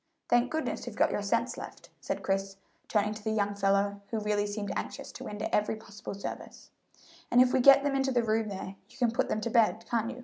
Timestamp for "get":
7.59-7.83